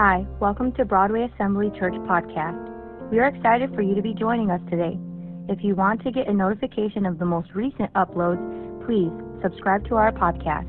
[0.00, 3.10] Hi, welcome to Broadway Assembly Church Podcast.
[3.10, 4.96] We are excited for you to be joining us today.
[5.48, 8.38] If you want to get a notification of the most recent uploads,
[8.86, 9.10] please
[9.42, 10.68] subscribe to our podcast.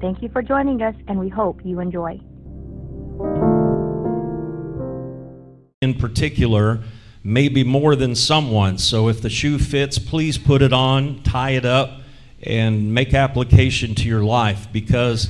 [0.00, 2.20] Thank you for joining us, and we hope you enjoy.
[5.82, 6.82] in particular
[7.22, 8.78] maybe more than someone.
[8.78, 12.00] So if the shoe fits, please put it on, tie it up,
[12.42, 15.28] and make application to your life because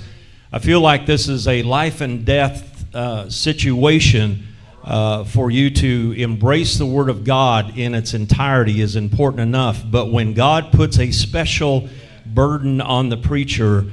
[0.53, 4.47] I feel like this is a life and death uh, situation.
[4.83, 9.85] Uh, for you to embrace the Word of God in its entirety is important enough.
[9.85, 11.87] But when God puts a special
[12.25, 13.85] burden on the preacher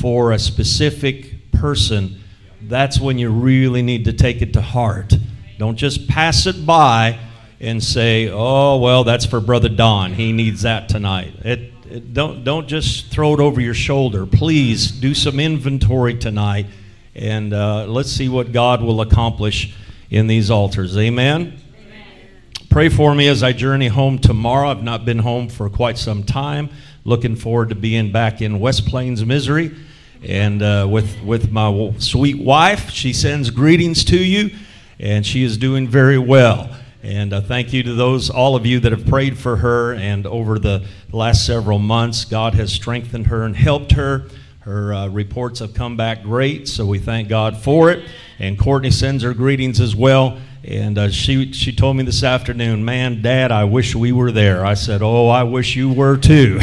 [0.00, 2.20] for a specific person,
[2.62, 5.14] that's when you really need to take it to heart.
[5.58, 7.18] Don't just pass it by
[7.60, 10.12] and say, "Oh, well, that's for Brother Don.
[10.12, 14.26] He needs that tonight." It, it, don't don't just throw it over your shoulder.
[14.26, 16.66] Please do some inventory tonight,
[17.16, 19.74] and uh, let's see what God will accomplish
[20.10, 20.96] in these altars.
[20.96, 21.58] Amen.
[22.68, 24.68] Pray for me as I journey home tomorrow.
[24.68, 26.68] I've not been home for quite some time.
[27.04, 29.74] Looking forward to being back in West Plains, Missouri,
[30.22, 32.90] and uh, with with my sweet wife.
[32.90, 34.50] She sends greetings to you,
[34.98, 36.68] and she is doing very well.
[37.02, 39.94] And uh, thank you to those, all of you that have prayed for her.
[39.94, 44.26] And over the last several months, God has strengthened her and helped her.
[44.66, 48.04] Her uh, reports have come back great, so we thank God for it.
[48.40, 50.40] And Courtney sends her greetings as well.
[50.64, 54.66] And uh, she, she told me this afternoon, Man, Dad, I wish we were there.
[54.66, 56.58] I said, Oh, I wish you were too.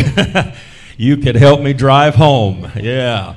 [0.98, 2.70] you could help me drive home.
[2.76, 3.36] Yeah.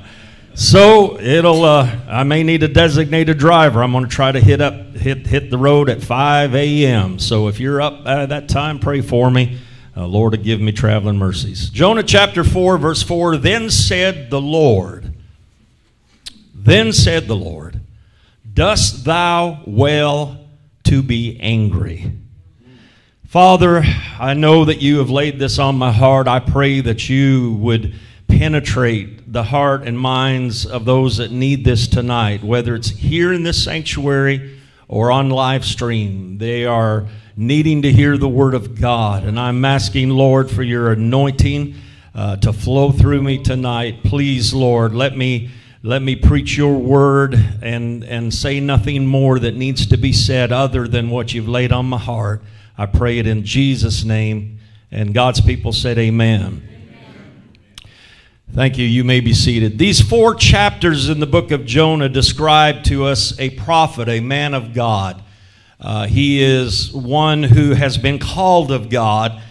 [0.53, 1.63] So it'll.
[1.63, 3.81] Uh, I may need a designated driver.
[3.81, 7.19] I'm going to try to hit up, hit hit the road at 5 a.m.
[7.19, 9.59] So if you're up at that time, pray for me.
[9.97, 11.71] Uh, Lord, to give me traveling mercies.
[11.71, 13.37] Jonah chapter 4, verse 4.
[13.37, 15.15] Then said the Lord.
[16.53, 17.81] Then said the Lord,
[18.53, 20.37] Dost thou well
[20.83, 22.11] to be angry?
[23.27, 23.81] Father,
[24.19, 26.27] I know that you have laid this on my heart.
[26.27, 27.95] I pray that you would
[28.27, 33.41] penetrate the heart and minds of those that need this tonight, whether it's here in
[33.41, 36.37] this sanctuary or on live stream.
[36.37, 39.23] They are needing to hear the word of God.
[39.23, 41.75] And I'm asking, Lord, for your anointing
[42.15, 44.03] uh, to flow through me tonight.
[44.03, 45.51] Please, Lord, let me.
[45.83, 50.51] Let me preach your word and, and say nothing more that needs to be said
[50.51, 52.41] other than what you've laid on my heart.
[52.77, 54.59] I pray it in Jesus' name.
[54.91, 56.67] And God's people said, Amen.
[58.53, 58.85] Thank you.
[58.85, 59.77] You may be seated.
[59.77, 64.53] These four chapters in the book of Jonah describe to us a prophet, a man
[64.53, 65.23] of God.
[65.79, 69.41] Uh, he is one who has been called of God,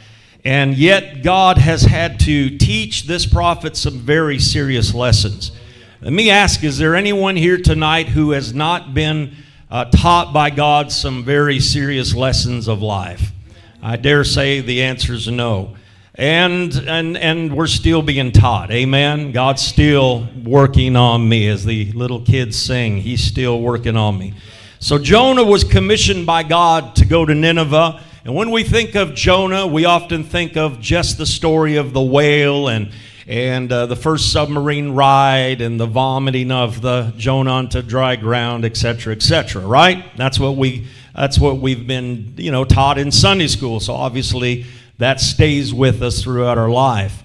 [0.45, 5.53] and yet God has had to teach this prophet some very serious lessons.
[6.01, 9.35] Let me ask is there anyone here tonight who has not been
[9.71, 13.33] uh, taught by God some very serious lessons of life?
[13.83, 15.77] I dare say the answer is no
[16.19, 21.93] and and and we're still being taught amen god's still working on me as the
[21.93, 24.33] little kids sing he's still working on me
[24.79, 29.15] so jonah was commissioned by god to go to nineveh and when we think of
[29.15, 32.91] jonah we often think of just the story of the whale and
[33.29, 38.65] and uh, the first submarine ride and the vomiting of the jonah onto dry ground
[38.65, 43.49] etc etc right that's what we that's what we've been you know taught in sunday
[43.49, 44.65] school so obviously
[44.99, 47.23] that stays with us throughout our life.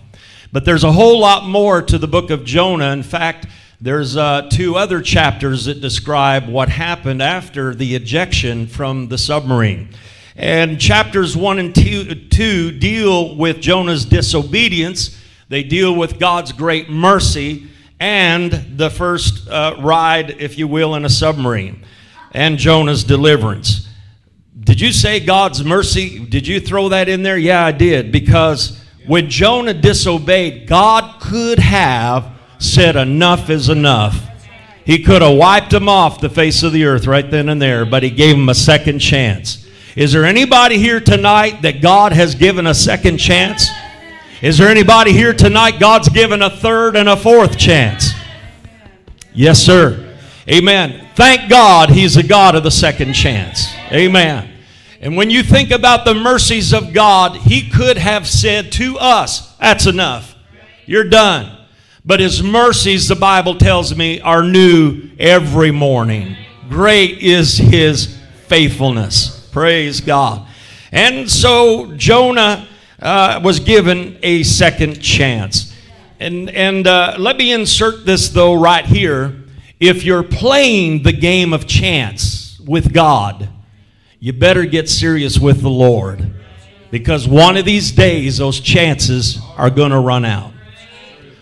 [0.52, 2.92] But there's a whole lot more to the book of Jonah.
[2.92, 3.48] In fact,
[3.84, 9.90] there's uh, two other chapters that describe what happened after the ejection from the submarine.
[10.36, 15.20] And chapters 1 and two, 2 deal with Jonah's disobedience,
[15.50, 17.70] they deal with God's great mercy,
[18.00, 21.84] and the first uh, ride, if you will, in a submarine,
[22.34, 23.90] and Jonah's deliverance.
[24.60, 26.24] Did you say God's mercy?
[26.24, 27.38] Did you throw that in there?
[27.38, 28.12] Yeah, I did.
[28.12, 32.32] Because when Jonah disobeyed, God could have
[32.64, 34.28] said, Enough is enough.
[34.86, 37.86] He could have wiped him off the face of the earth right then and there,
[37.86, 39.68] but he gave him a second chance.
[39.96, 43.68] Is there anybody here tonight that God has given a second chance?
[44.42, 48.12] Is there anybody here tonight God's given a third and a fourth chance?
[49.34, 50.18] Yes, sir.
[50.50, 51.08] Amen.
[51.16, 53.68] Thank God he's a God of the second chance.
[53.92, 54.52] Amen.
[55.02, 59.56] And when you think about the mercies of God, He could have said to us,
[59.58, 60.36] That's enough.
[60.86, 61.61] You're done.
[62.06, 66.36] But His mercies, the Bible tells me, are new every morning.
[66.70, 69.50] Great is His faithfulness.
[69.52, 70.48] Praise God.
[70.92, 72.68] And so Jonah
[73.02, 75.76] uh, was given a second chance.
[76.20, 79.42] And, and uh, let me insert this, though, right here
[79.82, 83.50] if you're playing the game of chance with God,
[84.20, 86.36] you better get serious with the Lord.
[86.92, 90.54] Because one of these days, those chances are going to run out.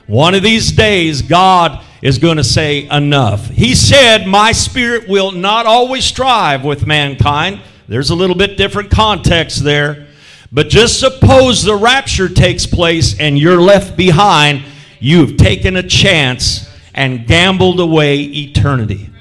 [0.09, 3.45] One of these days, God is going to say, Enough.
[3.51, 7.61] He said, My spirit will not always strive with mankind.
[7.87, 10.07] There's a little bit different context there.
[10.51, 14.63] But just suppose the rapture takes place and you're left behind,
[14.99, 19.11] you've taken a chance and gambled away eternity.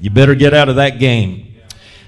[0.00, 1.54] You better get out of that game.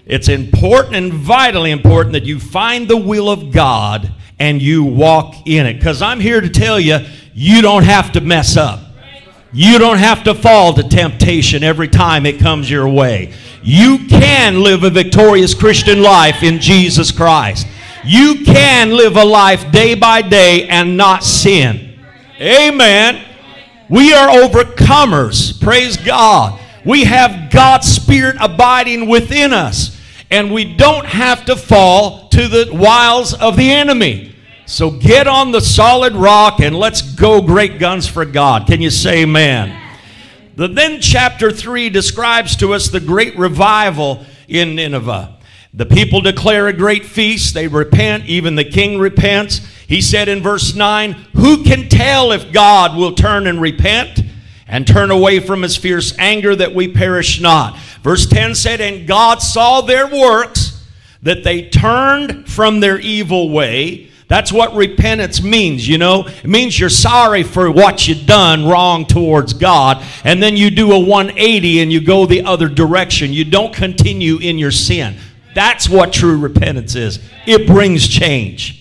[0.04, 5.34] It's important and vitally important that you find the will of God and you walk
[5.46, 5.74] in it.
[5.74, 6.98] Because I'm here to tell you,
[7.34, 8.80] you don't have to mess up.
[9.52, 13.32] You don't have to fall to temptation every time it comes your way.
[13.62, 17.66] You can live a victorious Christian life in Jesus Christ.
[18.04, 21.98] You can live a life day by day and not sin.
[22.40, 23.24] Amen.
[23.88, 25.60] We are overcomers.
[25.60, 26.60] Praise God.
[26.84, 29.97] We have God's Spirit abiding within us.
[30.30, 34.34] And we don't have to fall to the wiles of the enemy.
[34.66, 38.66] So get on the solid rock and let's go great guns for God.
[38.66, 39.74] Can you say amen?
[40.56, 45.38] The then chapter 3 describes to us the great revival in Nineveh.
[45.72, 47.54] The people declare a great feast.
[47.54, 48.26] They repent.
[48.26, 49.58] Even the king repents.
[49.86, 54.20] He said in verse 9, Who can tell if God will turn and repent
[54.68, 57.78] and turn away from his fierce anger that we perish not?
[58.02, 60.84] Verse 10 said, And God saw their works,
[61.22, 64.10] that they turned from their evil way.
[64.28, 66.26] That's what repentance means, you know.
[66.26, 70.92] It means you're sorry for what you've done wrong towards God, and then you do
[70.92, 73.32] a 180 and you go the other direction.
[73.32, 75.16] You don't continue in your sin.
[75.54, 77.20] That's what true repentance is.
[77.46, 78.77] It brings change.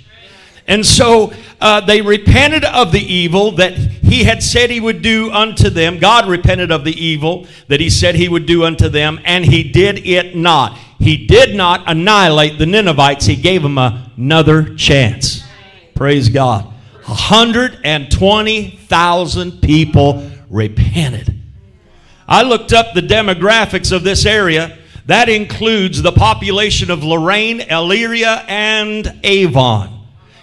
[0.67, 5.31] And so uh, they repented of the evil that he had said he would do
[5.31, 5.97] unto them.
[5.97, 9.63] God repented of the evil that he said he would do unto them, and he
[9.63, 10.77] did it not.
[10.99, 15.43] He did not annihilate the Ninevites, he gave them another chance.
[15.95, 16.65] Praise God.
[17.05, 21.33] 120,000 people repented.
[22.27, 24.77] I looked up the demographics of this area.
[25.05, 29.96] That includes the population of Lorain, Elyria, and Avon.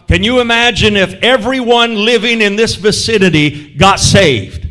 [0.08, 4.68] Can you imagine if everyone living in this vicinity got saved?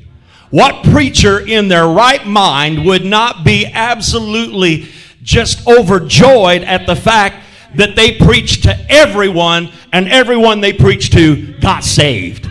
[0.52, 4.88] What preacher in their right mind would not be absolutely
[5.24, 7.44] just overjoyed at the fact
[7.76, 12.48] that they preached to everyone and everyone they preached to got saved?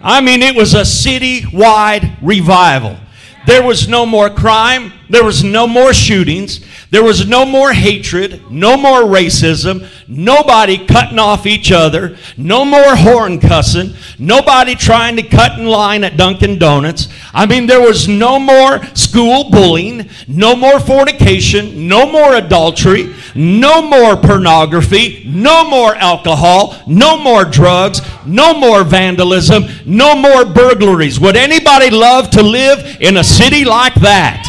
[0.00, 2.98] I mean, it was a city-wide revival.
[3.46, 4.92] There was no more crime.
[5.08, 6.60] There was no more shootings.
[6.94, 12.94] There was no more hatred, no more racism, nobody cutting off each other, no more
[12.94, 17.08] horn cussing, nobody trying to cut in line at Dunkin' Donuts.
[17.32, 23.82] I mean, there was no more school bullying, no more fornication, no more adultery, no
[23.82, 31.18] more pornography, no more alcohol, no more drugs, no more vandalism, no more burglaries.
[31.18, 34.46] Would anybody love to live in a city like that?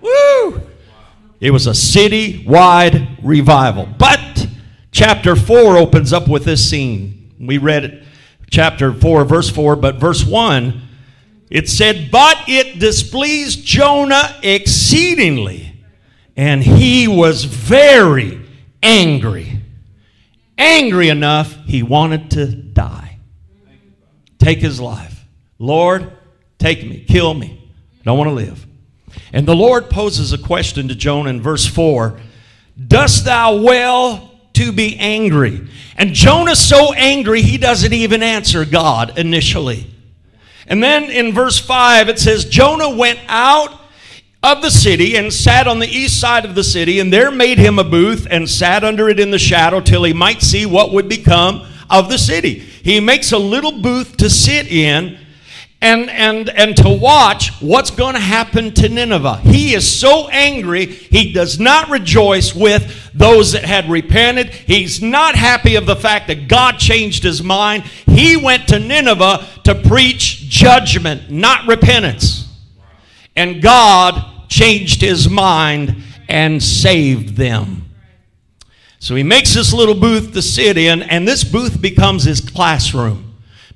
[0.00, 0.69] Woo!
[1.40, 3.88] It was a city wide revival.
[3.98, 4.46] But
[4.92, 7.34] chapter 4 opens up with this scene.
[7.40, 8.04] We read it,
[8.50, 10.82] chapter 4, verse 4, but verse 1,
[11.50, 15.82] it said, But it displeased Jonah exceedingly,
[16.36, 18.40] and he was very
[18.82, 19.60] angry.
[20.58, 23.18] Angry enough, he wanted to die.
[24.38, 25.24] Take his life.
[25.58, 26.12] Lord,
[26.58, 27.70] take me, kill me.
[28.00, 28.66] I don't want to live.
[29.32, 32.20] And the Lord poses a question to Jonah in verse 4
[32.88, 35.68] Dost thou well to be angry?
[35.96, 39.90] And Jonah's so angry, he doesn't even answer God initially.
[40.66, 43.80] And then in verse 5, it says, Jonah went out
[44.42, 47.58] of the city and sat on the east side of the city, and there made
[47.58, 50.92] him a booth and sat under it in the shadow till he might see what
[50.92, 52.60] would become of the city.
[52.60, 55.18] He makes a little booth to sit in
[55.82, 59.38] and, and, and to watch what's going to happen to Nineveh.
[59.38, 64.50] He is so angry, he does not rejoice with those that had repented.
[64.50, 67.84] He's not happy of the fact that God changed his mind.
[68.06, 72.46] He went to Nineveh to preach judgment, not repentance.
[73.34, 77.86] And God changed his mind and saved them.
[78.98, 83.29] So he makes this little booth to sit in, and this booth becomes his classroom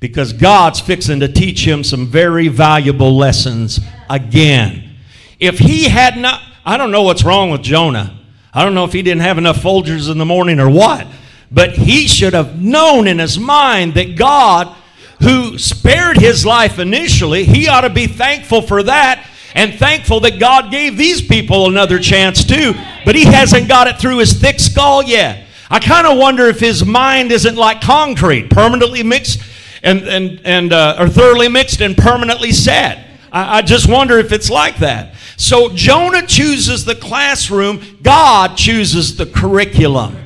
[0.04, 3.80] because God's fixing to teach him some very valuable lessons
[4.10, 4.96] again.
[5.40, 8.14] If he had not, I don't know what's wrong with Jonah.
[8.52, 11.06] I don't know if he didn't have enough Folgers in the morning or what,
[11.50, 14.76] but he should have known in his mind that God,
[15.22, 20.38] who spared his life initially, he ought to be thankful for that and thankful that
[20.38, 22.74] God gave these people another chance too,
[23.06, 25.46] but he hasn't got it through his thick skull yet.
[25.70, 29.40] I kind of wonder if his mind isn't like concrete, permanently mixed
[29.84, 33.06] and, and, and uh, or thoroughly mixed and permanently set.
[33.30, 35.14] I, I just wonder if it's like that.
[35.36, 40.16] So Jonah chooses the classroom, God chooses the curriculum.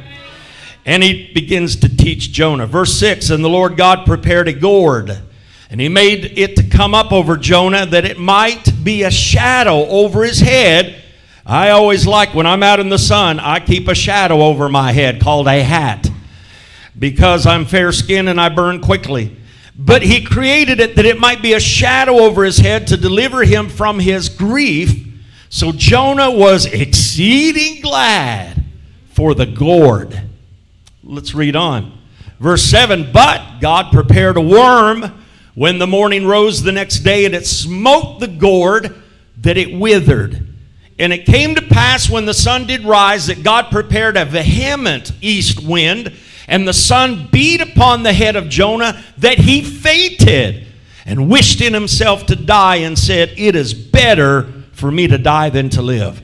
[0.86, 2.66] And he begins to teach Jonah.
[2.66, 5.18] Verse 6 And the Lord God prepared a gourd,
[5.68, 9.86] and he made it to come up over Jonah that it might be a shadow
[9.86, 11.02] over his head.
[11.44, 14.92] I always like when I'm out in the sun, I keep a shadow over my
[14.92, 16.08] head called a hat
[16.98, 19.37] because I'm fair skinned and I burn quickly.
[19.78, 23.44] But he created it that it might be a shadow over his head to deliver
[23.44, 25.06] him from his grief.
[25.48, 28.64] So Jonah was exceeding glad
[29.10, 30.20] for the gourd.
[31.04, 31.96] Let's read on.
[32.40, 37.34] Verse 7 But God prepared a worm when the morning rose the next day, and
[37.34, 38.94] it smote the gourd
[39.38, 40.44] that it withered.
[40.98, 45.12] And it came to pass when the sun did rise that God prepared a vehement
[45.20, 46.12] east wind
[46.48, 50.66] and the sun beat upon the head of Jonah that he fainted
[51.04, 55.50] and wished in himself to die and said, It is better for me to die
[55.50, 56.22] than to live.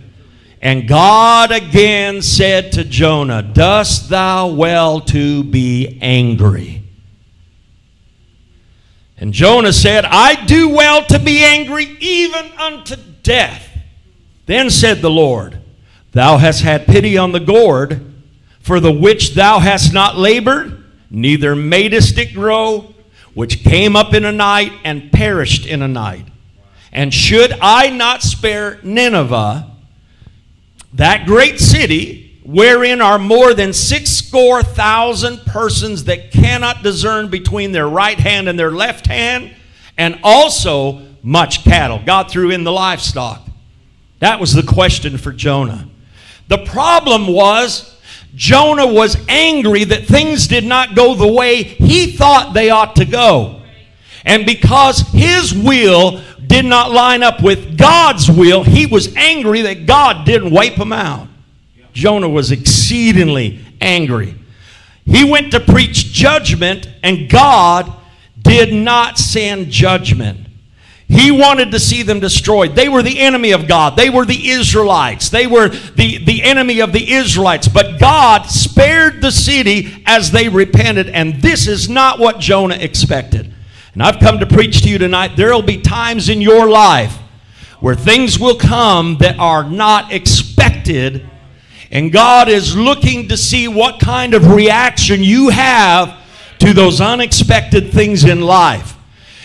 [0.63, 6.83] And God again said to Jonah, Dost thou well to be angry?
[9.19, 13.71] And Jonah said, I do well to be angry even unto death.
[14.47, 15.61] Then said the Lord,
[16.13, 18.14] Thou hast had pity on the gourd
[18.65, 22.95] for the which thou hast not labored, neither madest it grow,
[23.35, 26.27] which came up in a night and perished in a night.
[26.91, 29.71] And should I not spare Nineveh,
[30.95, 37.73] that great city, wherein are more than six score thousand persons that cannot discern between
[37.73, 39.55] their right hand and their left hand,
[39.99, 42.01] and also much cattle.
[42.07, 43.47] God threw in the livestock.
[44.21, 45.87] That was the question for Jonah.
[46.49, 47.94] The problem was
[48.35, 53.05] Jonah was angry that things did not go the way he thought they ought to
[53.05, 53.63] go.
[54.25, 59.87] And because his will did not line up with God's will, he was angry that
[59.87, 61.29] God didn't wipe him out.
[61.93, 64.35] Jonah was exceedingly angry.
[65.05, 67.93] He went to preach judgment, and God
[68.41, 70.41] did not send judgment.
[71.09, 72.75] He wanted to see them destroyed.
[72.75, 73.97] They were the enemy of God.
[73.97, 75.29] They were the Israelites.
[75.29, 77.69] They were the, the enemy of the Israelites.
[77.69, 83.53] But God spared the city as they repented, and this is not what Jonah expected.
[83.93, 85.37] And I've come to preach to you tonight.
[85.37, 87.17] There will be times in your life
[87.81, 91.29] where things will come that are not expected,
[91.91, 96.19] and God is looking to see what kind of reaction you have
[96.61, 98.94] to those unexpected things in life.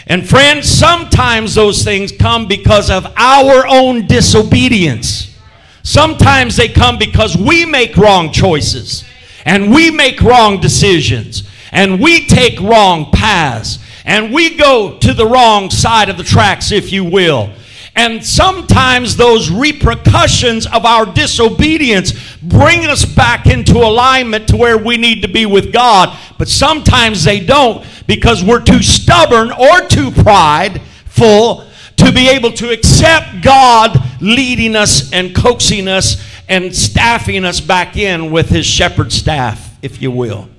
[0.09, 5.37] And friends, sometimes those things come because of our own disobedience.
[5.83, 9.05] Sometimes they come because we make wrong choices
[9.45, 15.27] and we make wrong decisions and we take wrong paths and we go to the
[15.27, 17.51] wrong side of the tracks, if you will.
[17.95, 24.97] And sometimes those repercussions of our disobedience bring us back into alignment to where we
[24.97, 26.17] need to be with God.
[26.37, 31.63] But sometimes they don't because we're too stubborn or too prideful
[31.95, 37.97] to be able to accept God leading us and coaxing us and staffing us back
[37.97, 40.49] in with his shepherd staff, if you will.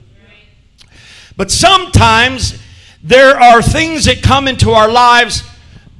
[1.36, 2.56] But sometimes
[3.02, 5.42] there are things that come into our lives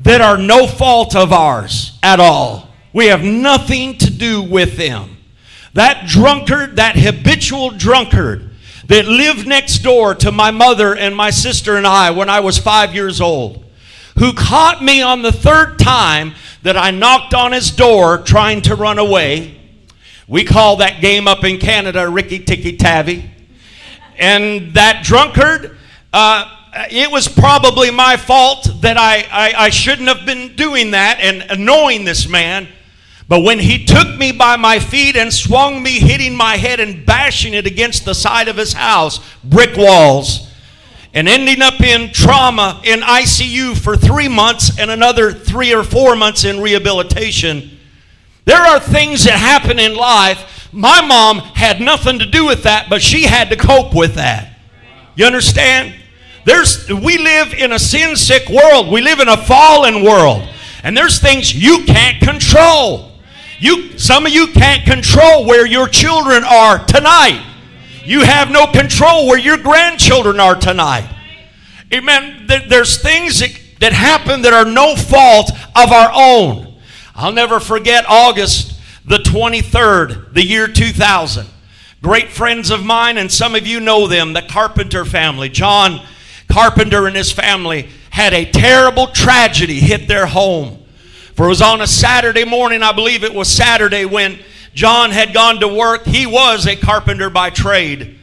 [0.02, 2.68] that are no fault of ours at all.
[2.92, 5.16] We have nothing to do with them.
[5.74, 8.49] That drunkard, that habitual drunkard,
[8.90, 12.58] that lived next door to my mother and my sister and I when I was
[12.58, 13.64] five years old,
[14.18, 18.74] who caught me on the third time that I knocked on his door trying to
[18.74, 19.60] run away.
[20.26, 23.30] We call that game up in Canada Ricky Ticky Tavi.
[24.18, 25.78] And that drunkard,
[26.12, 26.52] uh,
[26.90, 31.48] it was probably my fault that I, I, I shouldn't have been doing that and
[31.48, 32.66] annoying this man.
[33.30, 37.06] But when he took me by my feet and swung me, hitting my head and
[37.06, 40.52] bashing it against the side of his house, brick walls,
[41.14, 46.16] and ending up in trauma in ICU for three months and another three or four
[46.16, 47.78] months in rehabilitation,
[48.46, 50.68] there are things that happen in life.
[50.72, 54.58] My mom had nothing to do with that, but she had to cope with that.
[55.14, 55.94] You understand?
[56.46, 58.90] There's, we live in a sin sick world.
[58.90, 60.48] We live in a fallen world.
[60.82, 63.09] And there's things you can't control.
[63.60, 67.46] You, some of you can't control where your children are tonight.
[68.04, 71.08] You have no control where your grandchildren are tonight.
[71.92, 72.46] Amen.
[72.46, 76.74] There's things that, that happen that are no fault of our own.
[77.14, 81.46] I'll never forget August the 23rd, the year 2000.
[82.02, 85.50] Great friends of mine, and some of you know them, the Carpenter family.
[85.50, 86.00] John
[86.50, 90.79] Carpenter and his family had a terrible tragedy hit their home.
[91.34, 94.38] For it was on a Saturday morning, I believe it was Saturday, when
[94.74, 96.04] John had gone to work.
[96.04, 98.18] He was a carpenter by trade.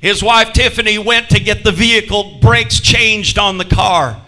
[0.00, 4.20] His wife Tiffany went to get the vehicle brakes changed on the car.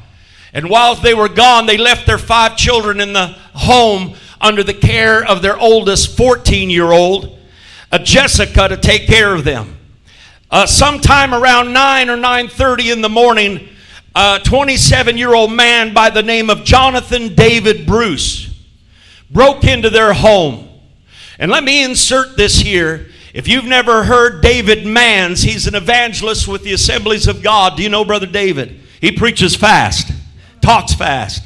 [0.52, 4.74] And while they were gone, they left their five children in the home under the
[4.74, 7.38] care of their oldest 14 year old,
[8.02, 9.78] Jessica, to take care of them.
[10.50, 13.68] Uh, sometime around 9 or 9.30 in the morning,
[14.14, 18.50] a 27 year old man by the name of Jonathan David Bruce
[19.30, 20.68] broke into their home.
[21.38, 23.08] And let me insert this here.
[23.32, 27.76] If you've never heard David Mans, he's an evangelist with the Assemblies of God.
[27.76, 28.80] Do you know Brother David?
[29.00, 30.12] He preaches fast,
[30.60, 31.42] talks fast.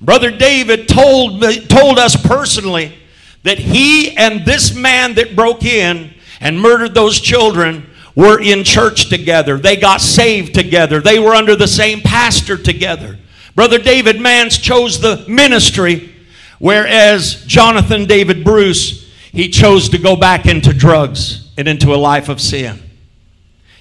[0.00, 2.98] Brother David told, told us personally
[3.44, 7.86] that he and this man that broke in and murdered those children
[8.20, 9.56] were in church together.
[9.56, 11.00] They got saved together.
[11.00, 13.18] They were under the same pastor together.
[13.54, 16.14] Brother David Mans chose the ministry,
[16.58, 22.28] whereas Jonathan David Bruce he chose to go back into drugs and into a life
[22.28, 22.82] of sin.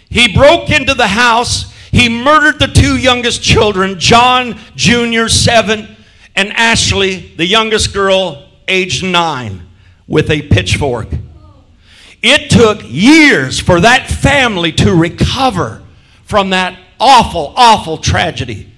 [0.10, 1.74] He broke into the house.
[1.92, 5.98] He murdered the two youngest children, John Jr., seven,
[6.36, 9.68] and Ashley, the youngest girl, aged nine,
[10.08, 11.10] with a pitchfork.
[12.22, 15.82] It took years for that family to recover
[16.24, 18.72] from that awful, awful tragedy.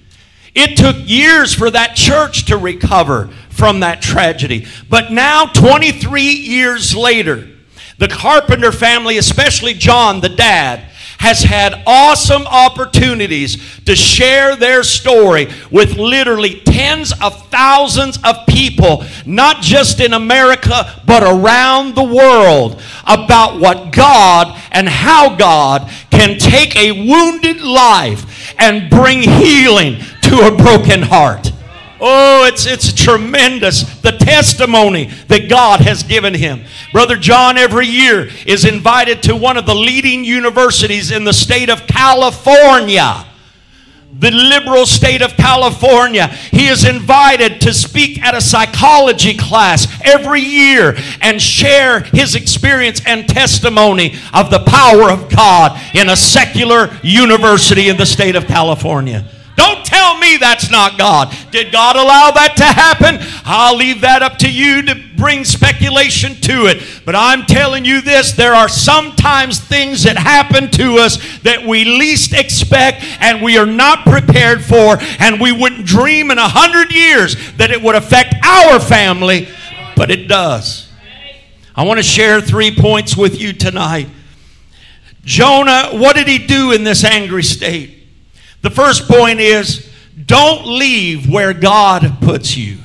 [0.54, 4.66] It took years for that church to recover from that tragedy.
[4.88, 7.48] But now, 23 years later,
[7.98, 10.91] the Carpenter family, especially John, the dad,
[11.22, 19.04] has had awesome opportunities to share their story with literally tens of thousands of people,
[19.24, 26.40] not just in America, but around the world, about what God and how God can
[26.40, 31.52] take a wounded life and bring healing to a broken heart.
[32.04, 36.64] Oh, it's, it's tremendous the testimony that God has given him.
[36.92, 41.70] Brother John, every year, is invited to one of the leading universities in the state
[41.70, 43.24] of California.
[44.18, 46.26] The liberal state of California.
[46.26, 53.00] He is invited to speak at a psychology class every year and share his experience
[53.06, 58.46] and testimony of the power of God in a secular university in the state of
[58.46, 59.24] California.
[59.56, 61.34] Don't tell me that's not God.
[61.50, 63.18] Did God allow that to happen?
[63.44, 66.82] I'll leave that up to you to bring speculation to it.
[67.04, 71.84] But I'm telling you this there are sometimes things that happen to us that we
[71.84, 76.92] least expect and we are not prepared for, and we wouldn't dream in a hundred
[76.92, 79.48] years that it would affect our family,
[79.96, 80.90] but it does.
[81.74, 84.08] I want to share three points with you tonight.
[85.24, 88.01] Jonah, what did he do in this angry state?
[88.62, 89.90] The first point is
[90.24, 92.78] don't leave where God puts you.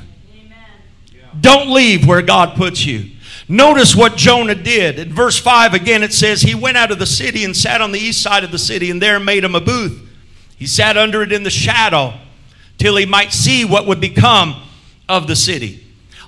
[1.40, 3.12] Don't leave where God puts you.
[3.48, 5.00] Notice what Jonah did.
[5.00, 7.92] In verse 5 again, it says, He went out of the city and sat on
[7.92, 10.02] the east side of the city, and there made him a booth.
[10.58, 12.16] He sat under it in the shadow
[12.78, 14.62] till he might see what would become
[15.08, 15.86] of the city.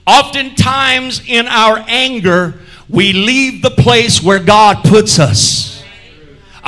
[0.08, 5.79] Oftentimes, in our anger, we leave the place where God puts us.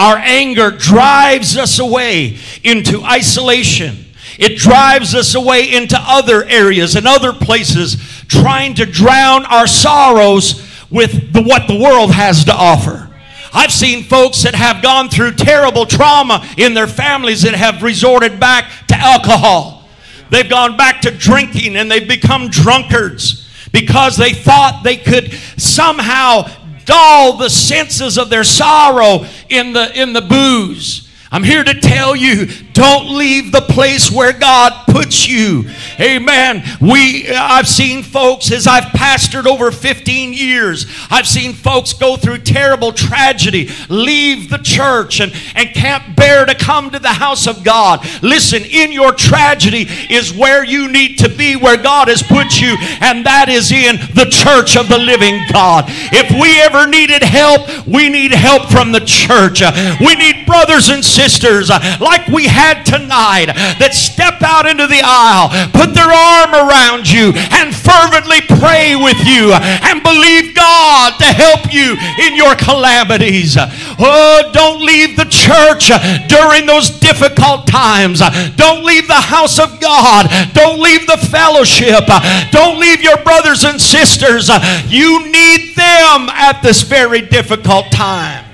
[0.02, 4.08] Our anger drives us away into isolation.
[4.40, 10.68] It drives us away into other areas and other places, trying to drown our sorrows
[10.90, 13.12] with the, what the world has to offer.
[13.54, 18.40] I've seen folks that have gone through terrible trauma in their families that have resorted
[18.40, 19.88] back to alcohol.
[20.32, 26.50] They've gone back to drinking and they've become drunkards because they thought they could somehow
[26.86, 31.10] dull the senses of their sorrow in the, in the booze.
[31.32, 32.48] I'm here to tell you
[32.82, 35.70] don't leave the place where God puts you.
[36.00, 36.64] Amen.
[36.82, 40.88] We I've seen folks as I've pastored over 15 years.
[41.12, 46.56] I've seen folks go through terrible tragedy, leave the church and, and can't bear to
[46.56, 48.04] come to the house of God.
[48.24, 52.76] Listen, in your tragedy is where you need to be, where God has put you,
[53.00, 55.86] and that is in the church of the living God.
[55.88, 59.62] If we ever needed help, we need help from the church.
[60.00, 65.50] We need brothers and sisters like we have tonight that step out into the aisle,
[65.72, 71.74] put their arm around you, and fervently pray with you and believe God to help
[71.74, 73.58] you in your calamities.
[73.58, 75.92] Oh, don't leave the church
[76.28, 78.22] during those difficult times.
[78.56, 80.28] Don't leave the house of God.
[80.54, 82.06] Don't leave the fellowship.
[82.52, 84.50] Don't leave your brothers and sisters.
[84.88, 88.51] You need them at this very difficult time.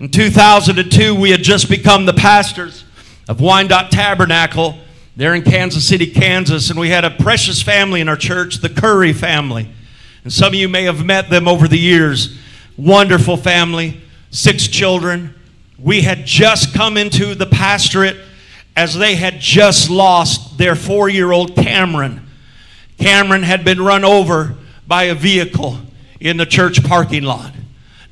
[0.00, 2.84] In 2002, we had just become the pastors
[3.28, 4.78] of Wyandotte Tabernacle
[5.16, 8.68] there in Kansas City, Kansas, and we had a precious family in our church, the
[8.68, 9.68] Curry family.
[10.22, 12.38] And some of you may have met them over the years.
[12.76, 15.34] Wonderful family, six children.
[15.80, 18.18] We had just come into the pastorate
[18.76, 22.24] as they had just lost their four year old Cameron.
[22.98, 24.54] Cameron had been run over
[24.86, 25.80] by a vehicle
[26.20, 27.52] in the church parking lot.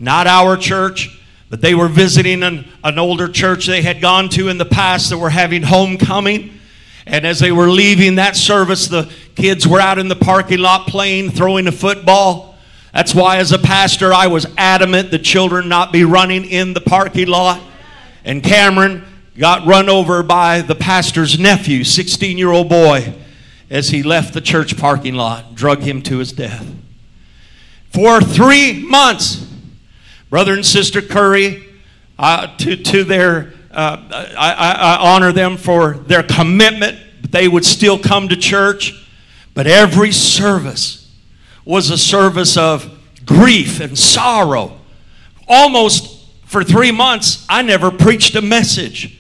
[0.01, 1.16] Not our church,
[1.49, 5.11] but they were visiting an, an older church they had gone to in the past
[5.11, 6.59] that were having homecoming.
[7.07, 10.89] And as they were leaving that service, the kids were out in the parking lot
[10.89, 12.57] playing, throwing a football.
[12.93, 16.81] That's why, as a pastor, I was adamant the children not be running in the
[16.81, 17.61] parking lot.
[18.25, 19.05] And Cameron
[19.39, 23.15] got run over by the pastor's nephew, 16 year old boy,
[23.71, 26.67] as he left the church parking lot, drug him to his death.
[27.91, 29.46] For three months,
[30.31, 31.65] brother and sister Curry,
[32.19, 36.99] uh, to, to their, uh, I, I, I honor them for their commitment.
[37.31, 39.09] They would still come to church,
[39.55, 41.11] but every service
[41.65, 42.91] was a service of
[43.25, 44.79] grief and sorrow.
[45.49, 49.16] Almost for three months, I never preached a message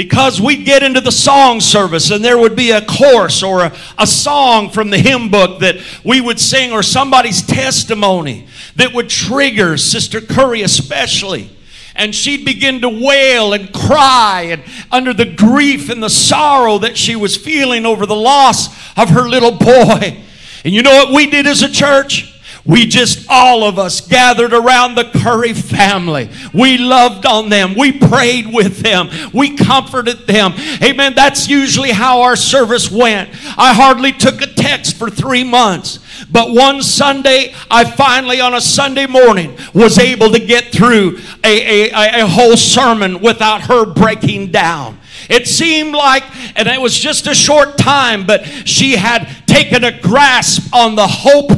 [0.00, 3.76] because we'd get into the song service and there would be a chorus or a,
[3.98, 9.10] a, song from the hymn book that we would sing or somebody's testimony that would
[9.10, 11.50] trigger Sister Curry especially.
[11.94, 16.96] And she'd begin to wail and cry and under the grief and the sorrow that
[16.96, 20.18] she was feeling over the loss of her little boy.
[20.64, 22.39] And you know what we did as a church?
[22.70, 26.30] We just, all of us, gathered around the Curry family.
[26.54, 27.74] We loved on them.
[27.74, 29.10] We prayed with them.
[29.34, 30.52] We comforted them.
[30.80, 31.14] Amen.
[31.16, 33.30] That's usually how our service went.
[33.58, 35.98] I hardly took a text for three months.
[36.30, 41.90] But one Sunday, I finally, on a Sunday morning, was able to get through a,
[41.90, 45.00] a, a whole sermon without her breaking down.
[45.28, 46.22] It seemed like,
[46.56, 51.08] and it was just a short time, but she had taken a grasp on the
[51.08, 51.50] hope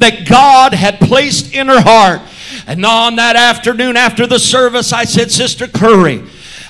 [0.00, 2.20] that God had placed in her heart.
[2.66, 6.22] And on that afternoon after the service, I said, Sister Curry,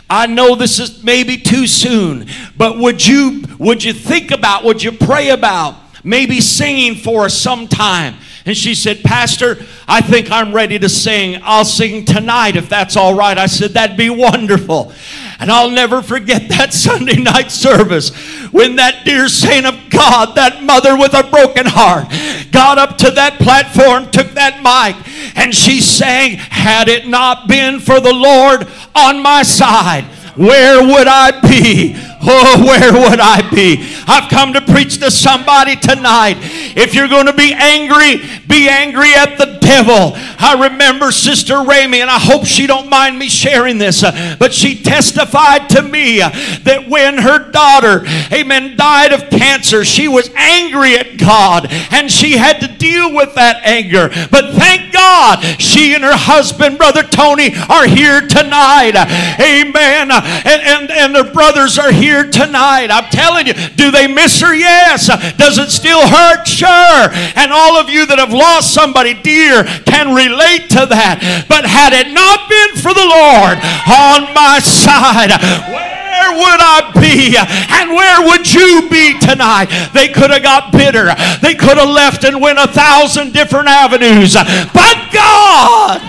[0.08, 4.82] I know this is maybe too soon, but would you would you think about, would
[4.82, 8.16] you pray about maybe singing for us sometime?
[8.44, 11.40] And she said, Pastor, I think I'm ready to sing.
[11.44, 13.36] I'll sing tonight if that's all right.
[13.36, 14.92] I said, That'd be wonderful.
[15.40, 18.14] And I'll never forget that Sunday night service
[18.52, 22.08] when that dear saint of God, that mother with a broken heart,
[22.52, 24.96] got up to that platform, took that mic,
[25.36, 30.04] and she sang, Had it not been for the Lord on my side,
[30.36, 31.96] where would I be?
[32.22, 33.86] Oh, where would I be?
[34.06, 36.36] I've come to preach to somebody tonight.
[36.76, 40.12] If you're going to be angry, be angry at the devil.
[40.14, 44.52] I remember Sister Ramey, and I hope she don't mind me sharing this, uh, but
[44.52, 46.30] she testified to me uh,
[46.64, 52.36] that when her daughter, amen, died of cancer, she was angry at God, and she
[52.36, 54.08] had to deal with that anger.
[54.30, 58.96] But thank God, she and her husband, Brother Tony, are here tonight.
[59.40, 60.10] Amen.
[60.10, 62.90] And, and, and their brothers are here here tonight.
[62.90, 64.50] I'm telling you, do they miss her?
[64.50, 65.06] Yes.
[65.38, 66.42] Does it still hurt?
[66.42, 67.06] Sure.
[67.38, 71.22] And all of you that have lost somebody dear can relate to that.
[71.46, 75.30] But had it not been for the Lord on my side,
[75.70, 77.38] where would I be?
[77.38, 79.70] And where would you be tonight?
[79.94, 81.14] They could have got bitter.
[81.38, 84.34] They could have left and went a thousand different avenues.
[84.34, 86.02] But God.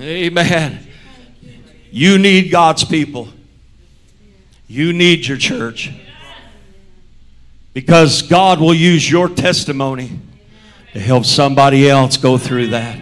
[0.00, 0.95] Amen.
[1.96, 3.26] You need God's people.
[4.68, 5.90] You need your church.
[7.72, 10.10] Because God will use your testimony
[10.92, 13.00] to help somebody else go through that.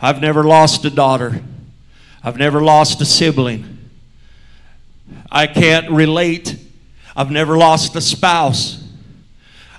[0.00, 1.44] I've never lost a daughter.
[2.24, 3.78] I've never lost a sibling.
[5.30, 6.58] I can't relate.
[7.14, 8.82] I've never lost a spouse.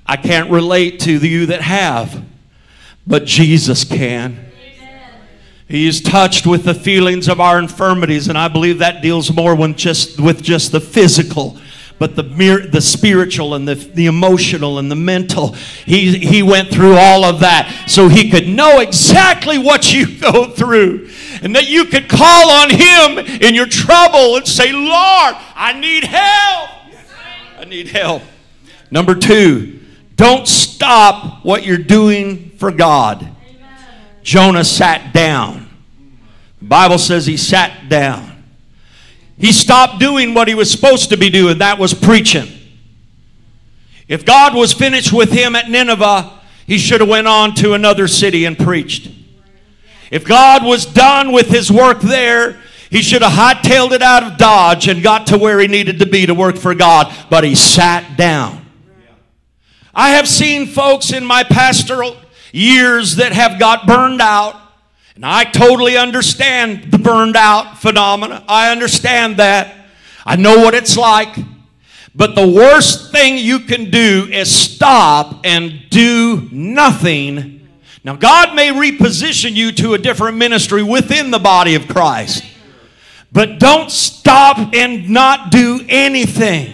[0.05, 2.23] I can't relate to you that have,
[3.05, 4.52] but Jesus can.
[5.67, 9.55] He is touched with the feelings of our infirmities, and I believe that deals more
[9.55, 11.57] with just, with just the physical.
[11.99, 15.53] but the, mere, the spiritual and the, the emotional and the mental.
[15.85, 20.49] He, he went through all of that so he could know exactly what you go
[20.49, 21.09] through
[21.41, 26.03] and that you could call on him in your trouble and say, Lord, I need
[26.03, 26.69] help.
[27.57, 28.23] I need help.
[28.91, 29.79] Number two,
[30.15, 33.32] don't stop what you're doing for God.
[34.23, 35.69] Jonah sat down.
[36.59, 38.43] The Bible says he sat down.
[39.37, 42.47] He stopped doing what he was supposed to be doing, that was preaching.
[44.07, 48.07] If God was finished with him at Nineveh, he should have went on to another
[48.07, 49.11] city and preached.
[50.11, 54.37] If God was done with his work there, he should have hightailed it out of
[54.37, 57.55] Dodge and got to where he needed to be to work for God, but he
[57.55, 58.63] sat down.
[59.95, 62.15] I have seen folks in my pastoral
[62.53, 64.61] years that have got burned out
[65.15, 68.43] and I totally understand the burned out phenomena.
[68.47, 69.75] I understand that.
[70.25, 71.35] I know what it's like.
[72.15, 77.67] But the worst thing you can do is stop and do nothing.
[78.03, 82.43] Now, God may reposition you to a different ministry within the body of Christ.
[83.31, 86.73] But don't stop and not do anything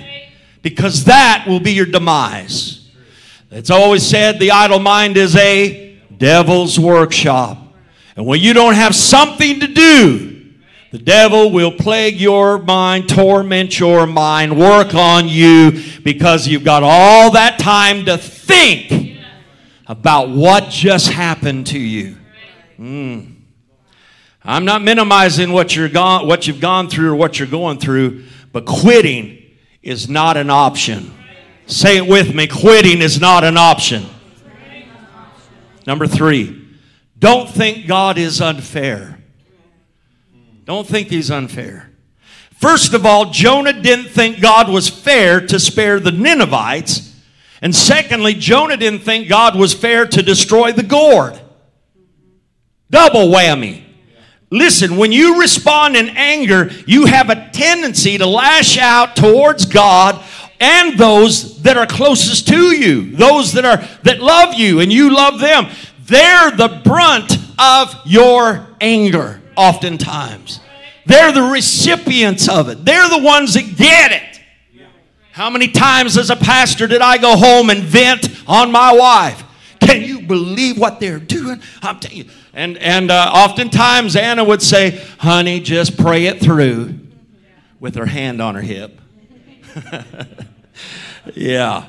[0.62, 2.79] because that will be your demise.
[3.52, 7.58] It's always said the idle mind is a devil's workshop.
[8.16, 10.54] And when you don't have something to do,
[10.92, 16.84] the devil will plague your mind, torment your mind, work on you because you've got
[16.84, 19.20] all that time to think
[19.88, 22.18] about what just happened to you.
[22.80, 23.36] Mm.
[24.44, 28.26] I'm not minimizing what, you're gone, what you've gone through or what you're going through,
[28.52, 29.44] but quitting
[29.84, 31.14] is not an option.
[31.70, 34.04] Say it with me quitting is not an option.
[35.86, 36.68] Number three,
[37.20, 39.22] don't think God is unfair.
[40.66, 41.92] Don't think he's unfair.
[42.56, 47.16] First of all, Jonah didn't think God was fair to spare the Ninevites.
[47.62, 51.40] And secondly, Jonah didn't think God was fair to destroy the gourd.
[52.90, 53.84] Double whammy.
[54.50, 60.24] Listen, when you respond in anger, you have a tendency to lash out towards God
[60.60, 65.14] and those that are closest to you, those that are that love you and you
[65.14, 65.68] love them.
[66.06, 70.60] They're the brunt of your anger, oftentimes.
[71.06, 72.84] They're the recipients of it.
[72.84, 74.30] They're the ones that get it.
[75.32, 79.44] How many times as a pastor did I go home and vent on my wife?
[79.80, 81.62] Can you believe what they're doing?
[81.82, 82.26] I'm telling you.
[82.54, 87.00] And, and uh, oftentimes Anna would say, honey, just pray it through
[87.80, 89.00] with her hand on her hip.
[91.36, 91.86] yeah.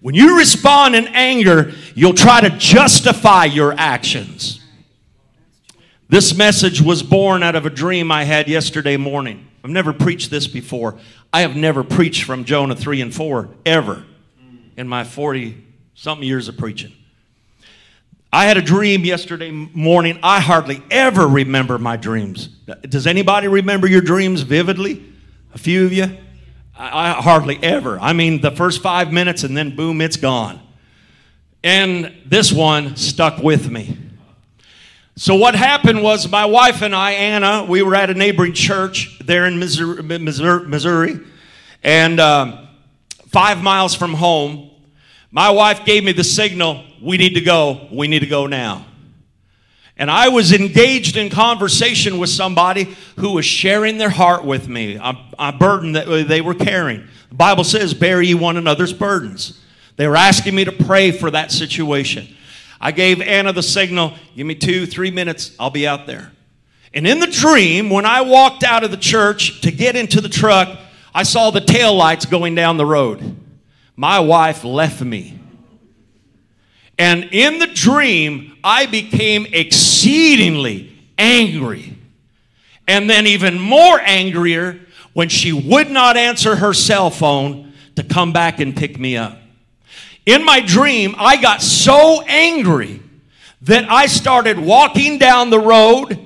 [0.00, 4.60] When you respond in anger, you'll try to justify your actions.
[6.08, 9.46] This message was born out of a dream I had yesterday morning.
[9.64, 10.98] I've never preached this before.
[11.32, 14.04] I have never preached from Jonah 3 and 4 ever
[14.76, 16.92] in my 40 something years of preaching.
[18.32, 20.18] I had a dream yesterday morning.
[20.22, 22.48] I hardly ever remember my dreams.
[22.88, 25.02] Does anybody remember your dreams vividly?
[25.54, 26.16] A few of you?
[26.78, 27.98] I, hardly ever.
[27.98, 30.60] I mean, the first five minutes and then boom, it's gone.
[31.64, 33.98] And this one stuck with me.
[35.16, 39.18] So, what happened was my wife and I, Anna, we were at a neighboring church
[39.24, 41.20] there in Missouri, Missouri
[41.82, 42.68] and um,
[43.28, 44.70] five miles from home.
[45.30, 48.86] My wife gave me the signal we need to go, we need to go now.
[49.96, 54.96] And I was engaged in conversation with somebody who was sharing their heart with me,
[54.96, 57.06] a, a burden that uh, they were carrying.
[57.30, 59.60] The Bible says, Bear ye one another's burdens.
[59.96, 62.28] They were asking me to pray for that situation.
[62.78, 66.30] I gave Anna the signal give me two, three minutes, I'll be out there.
[66.92, 70.28] And in the dream, when I walked out of the church to get into the
[70.28, 70.78] truck,
[71.14, 73.36] I saw the tail lights going down the road.
[73.96, 75.38] My wife left me.
[76.98, 81.96] And in the dream, I became exceedingly angry.
[82.88, 84.80] And then, even more angrier
[85.12, 89.38] when she would not answer her cell phone to come back and pick me up.
[90.24, 93.02] In my dream, I got so angry
[93.62, 96.18] that I started walking down the road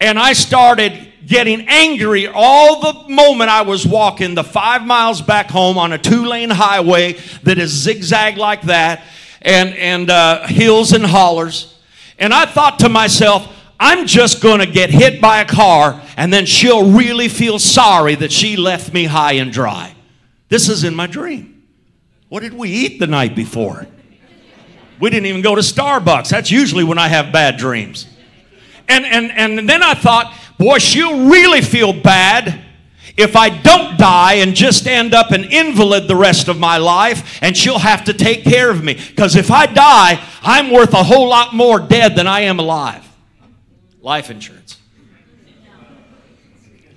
[0.00, 5.50] and I started getting angry all the moment I was walking the five miles back
[5.50, 9.02] home on a two lane highway that is zigzag like that
[9.44, 11.78] and, and uh, hills and hollers.
[12.18, 16.32] And I thought to myself, I'm just going to get hit by a car and
[16.32, 19.94] then she'll really feel sorry that she left me high and dry.
[20.48, 21.62] This is in my dream.
[22.28, 23.86] What did we eat the night before?
[25.00, 26.28] We didn't even go to Starbucks.
[26.28, 28.06] That's usually when I have bad dreams.
[28.88, 32.60] And, and, and then I thought, boy, she'll really feel bad
[33.16, 37.38] if I don't die and just end up an invalid the rest of my life,
[37.42, 38.94] and she'll have to take care of me.
[38.94, 43.08] Because if I die, I'm worth a whole lot more dead than I am alive.
[44.00, 44.78] Life insurance.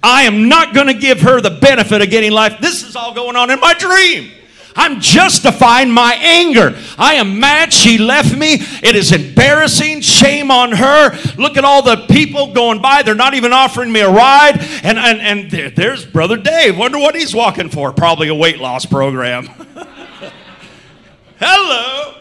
[0.04, 2.60] I am not going to give her the benefit of getting life.
[2.62, 4.32] This is all going on in my dream.
[4.78, 6.78] I'm justifying my anger.
[6.98, 8.54] I am mad she left me.
[8.84, 10.02] It is embarrassing.
[10.02, 11.18] Shame on her.
[11.36, 13.02] Look at all the people going by.
[13.02, 14.60] They're not even offering me a ride.
[14.84, 16.78] And, and, and there, there's Brother Dave.
[16.78, 17.92] Wonder what he's walking for.
[17.92, 19.48] Probably a weight loss program.
[21.40, 22.14] Hello.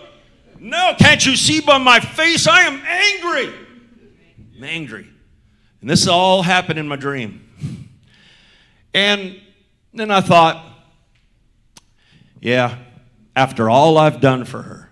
[0.59, 2.49] No, can't you see by my face?
[2.49, 3.55] I am angry.
[4.57, 5.07] I'm angry.
[5.81, 7.43] And this all happened in my dream.
[8.95, 9.39] And
[9.93, 10.76] then I thought,
[12.41, 12.79] yeah,
[13.35, 14.91] after all I've done for her,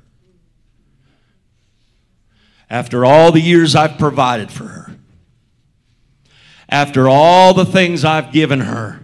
[2.71, 4.97] after all the years I've provided for her,
[6.69, 9.01] after all the things I've given her,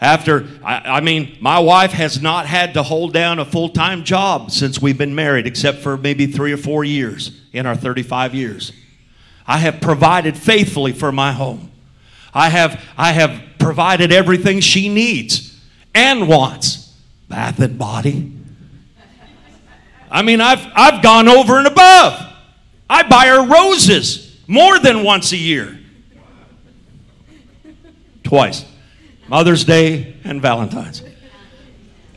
[0.00, 4.04] after, I, I, mean, my wife has not had to hold down a full time
[4.04, 8.34] job since we've been married, except for maybe three or four years in our 35
[8.34, 8.72] years.
[9.46, 11.70] I have provided faithfully for my home.
[12.34, 15.58] I have, I have provided everything she needs
[15.94, 16.85] and wants
[17.28, 18.32] bath and body.
[20.10, 22.22] I mean, I've, I've gone over and above.
[22.88, 25.78] I buy her roses more than once a year.
[28.22, 28.64] Twice.
[29.28, 31.02] Mother's Day and Valentine's.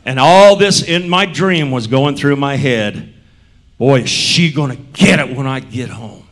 [0.04, 3.14] And all this in my dream was going through my head.
[3.78, 6.26] Boy, is she going to get it when I get home.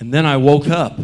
[0.00, 0.98] And then I woke up.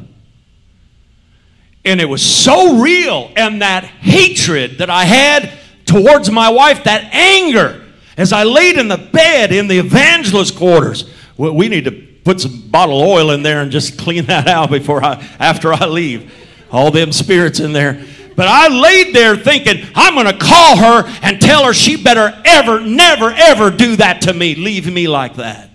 [1.84, 3.30] And it was so real.
[3.36, 5.52] And that hatred that I had
[5.94, 7.84] towards my wife, that anger,
[8.16, 11.08] as I laid in the bed in the evangelist quarters.
[11.36, 11.92] We need to
[12.24, 15.86] put some bottle oil in there and just clean that out before I, after I
[15.86, 16.32] leave.
[16.72, 18.04] All them spirits in there.
[18.34, 22.42] But I laid there thinking, I'm going to call her and tell her she better
[22.44, 24.56] ever, never, ever do that to me.
[24.56, 25.70] Leave me like that.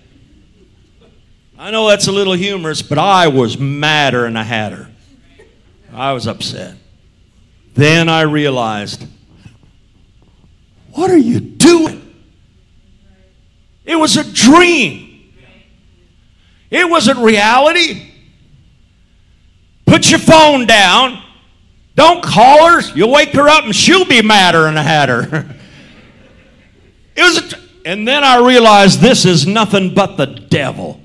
[1.58, 4.90] I know that's a little humorous, but I was madder than I had her.
[5.94, 6.76] I was upset.
[7.72, 9.06] Then I realized
[10.92, 11.96] what are you doing?
[13.84, 15.32] It was a dream.
[16.70, 18.12] It wasn't reality.
[19.86, 21.22] Put your phone down.
[21.96, 22.80] Don't call her.
[22.94, 25.56] You'll wake her up and she'll be madder than a hatter.
[27.16, 31.00] it was and then I realized this is nothing but the devil.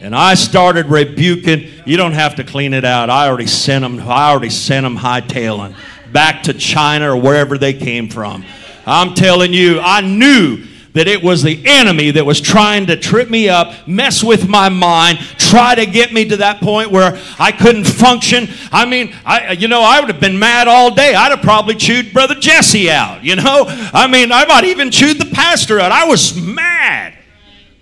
[0.00, 1.68] And I started rebuking.
[1.86, 3.08] You don't have to clean it out.
[3.08, 4.00] I already sent them.
[4.00, 5.74] I already sent them hightailing
[6.12, 8.44] back to China or wherever they came from.
[8.86, 13.28] I'm telling you, I knew that it was the enemy that was trying to trip
[13.28, 17.50] me up, mess with my mind, try to get me to that point where I
[17.50, 18.48] couldn't function.
[18.70, 21.14] I mean, I, you know, I would have been mad all day.
[21.14, 23.64] I'd have probably chewed Brother Jesse out, you know?
[23.66, 25.90] I mean, I might even chewed the pastor out.
[25.90, 27.18] I was mad.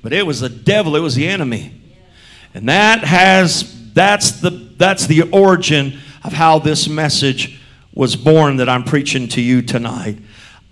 [0.03, 1.79] But it was the devil, it was the enemy.
[2.55, 7.61] And that has, that's the, that's the origin of how this message
[7.95, 10.19] was born that I'm preaching to you tonight.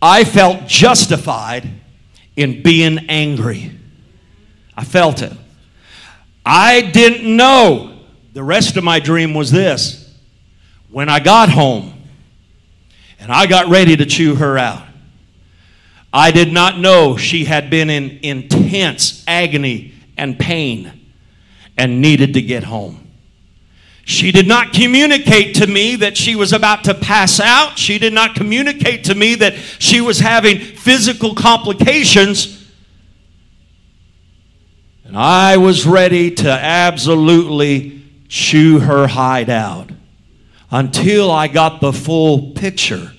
[0.02, 1.68] I felt justified
[2.36, 3.72] in being angry.
[4.76, 5.32] I felt it.
[6.44, 7.98] I didn't know.
[8.32, 10.14] The rest of my dream was this.
[10.90, 11.92] When I got home
[13.18, 14.84] and I got ready to chew her out,
[16.12, 20.92] I did not know she had been in intense agony and pain
[21.76, 23.09] and needed to get home.
[24.10, 27.78] She did not communicate to me that she was about to pass out.
[27.78, 32.68] She did not communicate to me that she was having physical complications.
[35.04, 39.90] And I was ready to absolutely chew her hide out
[40.72, 43.12] until I got the full picture.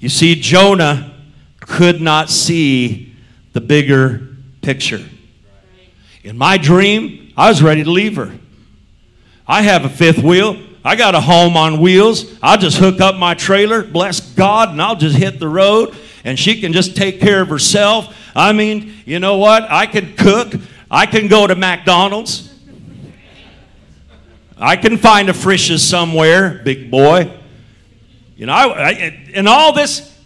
[0.00, 1.14] You see, Jonah
[1.60, 3.14] could not see
[3.52, 4.26] the bigger
[4.60, 5.04] picture.
[6.24, 8.36] In my dream, I was ready to leave her.
[9.46, 10.60] I have a fifth wheel.
[10.84, 12.38] I got a home on wheels.
[12.42, 16.38] I'll just hook up my trailer, bless God, and I'll just hit the road, and
[16.38, 18.16] she can just take care of herself.
[18.34, 19.64] I mean, you know what?
[19.70, 20.54] I can cook.
[20.90, 22.52] I can go to McDonald's.
[24.58, 27.30] I can find a Frisch's somewhere, big boy.
[28.36, 30.16] You know, I, I, and all this,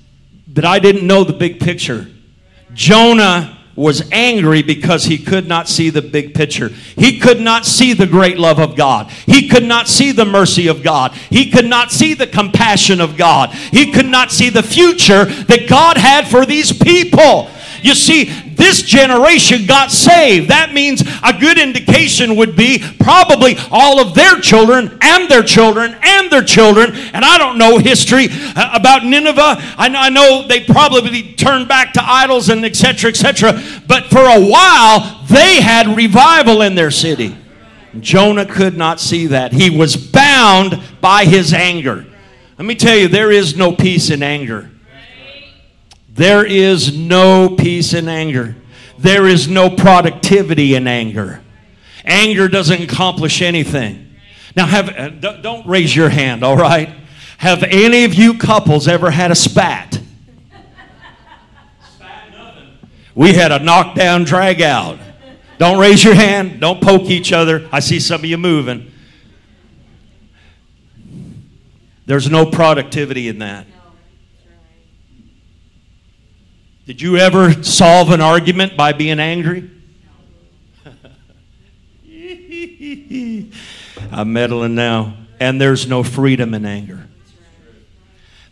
[0.47, 2.07] but I didn't know the big picture.
[2.75, 6.69] Jonah was angry because he could not see the big picture.
[6.69, 9.11] He could not see the great love of God.
[9.27, 11.13] He could not see the mercy of God.
[11.31, 13.51] He could not see the compassion of God.
[13.51, 17.49] He could not see the future that God had for these people.
[17.83, 20.49] You see, this generation got saved.
[20.51, 25.97] That means a good indication would be probably all of their children and their children
[26.03, 26.95] and their children.
[27.13, 29.57] And I don't know history uh, about Nineveh.
[29.79, 33.11] I know, I know they probably turned back to idols and etc.
[33.11, 33.61] etc.
[33.87, 37.37] But for a while, they had revival in their city.
[37.99, 39.53] Jonah could not see that.
[39.53, 42.07] He was bound by his anger.
[42.59, 44.71] Let me tell you, there is no peace in anger.
[46.13, 48.57] There is no peace in anger.
[48.99, 51.43] There is no productivity in anger.
[52.05, 54.15] Anger doesn't accomplish anything.
[54.57, 56.91] Now, have uh, don't raise your hand, all right?
[57.39, 60.01] Have any of you couples ever had a spat?
[63.15, 64.99] We had a knockdown, drag out.
[65.59, 66.61] Don't raise your hand.
[66.61, 67.69] Don't poke each other.
[67.71, 68.91] I see some of you moving.
[72.07, 73.67] There's no productivity in that.
[76.91, 79.71] Did you ever solve an argument by being angry?
[84.11, 85.15] I'm meddling now.
[85.39, 87.07] And there's no freedom in anger.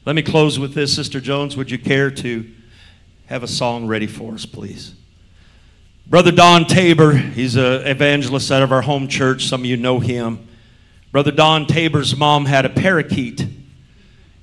[0.06, 0.94] Let me close with this.
[0.94, 2.48] Sister Jones, would you care to
[3.26, 4.94] have a song ready for us, please?
[6.06, 9.46] Brother Don Tabor, he's an evangelist out of our home church.
[9.46, 10.46] Some of you know him.
[11.10, 13.44] Brother Don Tabor's mom had a parakeet,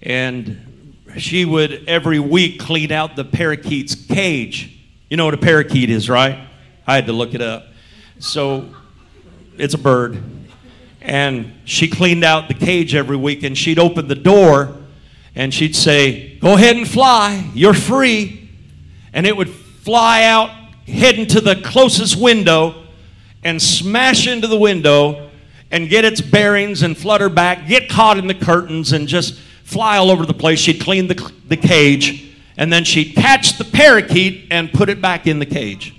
[0.02, 0.75] and
[1.18, 4.78] she would every week clean out the parakeet's cage.
[5.10, 6.48] You know what a parakeet is, right?
[6.88, 7.68] I had to look it up.
[8.20, 8.70] So
[9.58, 10.22] it's a bird.
[11.02, 14.76] And she cleaned out the cage every week, and she'd open the door
[15.36, 18.50] and she'd say, Go ahead and fly, you're free.
[19.14, 20.50] And it would fly out,
[20.88, 22.84] heading to the closest window,
[23.44, 25.30] and smash into the window
[25.72, 29.98] and get its bearings and flutter back, get caught in the curtains, and just fly
[29.98, 30.60] all over the place.
[30.60, 35.28] She'd clean the, the cage, and then she'd catch the parakeet and put it back
[35.28, 35.94] in the cage.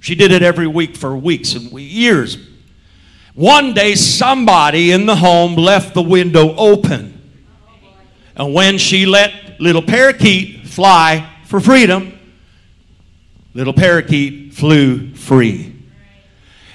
[0.00, 2.38] She did it every week for weeks and years.
[3.34, 7.16] One day, somebody in the home left the window open.
[8.36, 12.18] And when she let little parakeet fly for freedom,
[13.54, 15.74] little parakeet flew free.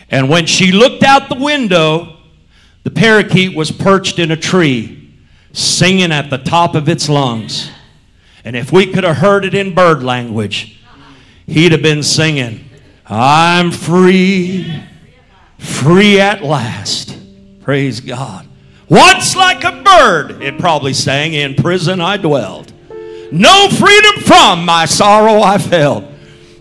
[0.09, 2.17] And when she looked out the window,
[2.83, 5.04] the parakeet was perched in a tree
[5.55, 7.71] singing at the top of its lungs.
[8.43, 10.79] And if we could have heard it in bird language,
[11.47, 12.69] he'd have been singing,
[13.05, 14.83] I'm free,
[15.57, 17.17] free at last.
[17.61, 18.47] Praise God.
[18.89, 22.73] Once like a bird, it probably sang, in prison I dwelled.
[23.31, 26.03] No freedom from my sorrow I felt.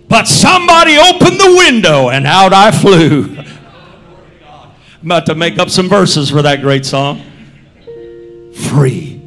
[0.09, 3.37] But somebody opened the window and out I flew.
[3.37, 7.21] I'm about to make up some verses for that great song.
[8.55, 9.21] Free.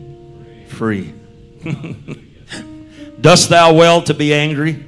[0.67, 1.13] Free.
[3.21, 4.85] Dost thou well to be angry?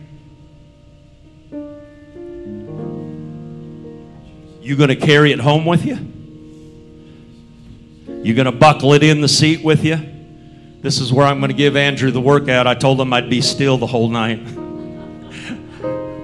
[4.61, 5.97] You going to carry it home with you?
[8.23, 9.97] You going to buckle it in the seat with you?
[10.81, 12.67] This is where I'm going to give Andrew the workout.
[12.67, 14.39] I told him I'd be still the whole night.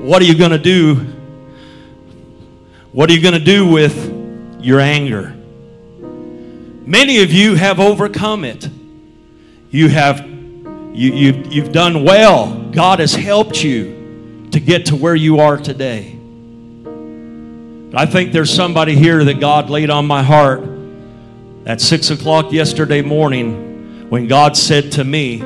[0.01, 0.95] what are you going to do?
[2.91, 5.35] What are you going to do with your anger?
[6.85, 8.69] Many of you have overcome it.
[9.71, 10.19] You have
[10.95, 12.69] you, you've, you've done well.
[12.71, 16.17] God has helped you to get to where you are today.
[17.93, 20.63] I think there's somebody here that God laid on my heart
[21.65, 25.39] at six o'clock yesterday morning when God said to me,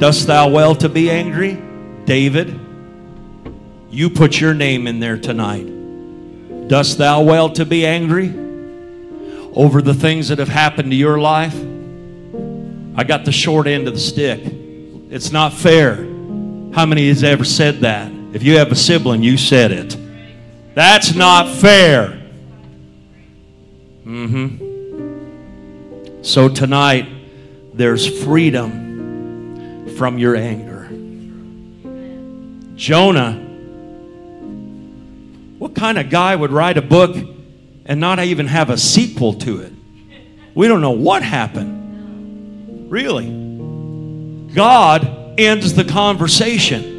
[0.00, 1.60] Dost thou well to be angry?
[2.06, 2.58] David,
[3.90, 5.66] you put your name in there tonight.
[6.66, 8.41] Dost thou well to be angry?
[9.54, 11.54] Over the things that have happened to your life,
[12.94, 14.40] I got the short end of the stick.
[15.10, 15.96] It's not fair.
[16.74, 18.10] How many has ever said that?
[18.32, 19.96] If you have a sibling, you said it.
[20.74, 22.22] That's not fair.
[24.06, 24.72] Mm-hmm.
[26.22, 27.08] So tonight,
[27.74, 30.88] there's freedom from your anger.
[32.74, 33.32] Jonah,
[35.58, 37.16] what kind of guy would write a book
[37.84, 39.72] and not even have a sequel to it.
[40.54, 42.90] We don't know what happened.
[42.90, 44.52] Really.
[44.54, 46.90] God ends the conversation.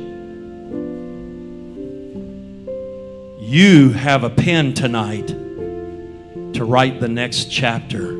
[3.39, 8.13] You have a pen tonight to write the next chapter.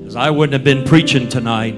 [0.00, 1.76] Because I wouldn't have been preaching tonight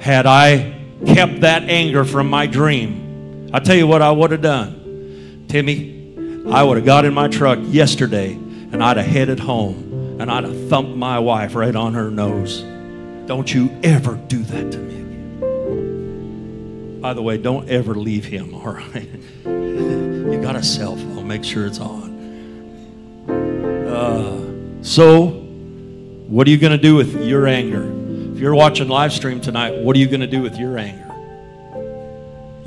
[0.00, 3.07] had I kept that anger from my dream
[3.52, 5.46] I tell you what I would have done.
[5.48, 10.30] Timmy, I would have got in my truck yesterday and I'd have headed home and
[10.30, 12.60] I'd have thumped my wife right on her nose.
[13.26, 14.98] Don't you ever do that to me.
[17.00, 19.08] By the way, don't ever leave him, all right?
[19.44, 22.18] you got a cell phone, make sure it's on.
[23.88, 27.90] Uh, so, what are you going to do with your anger?
[28.34, 31.07] If you're watching live stream tonight, what are you going to do with your anger?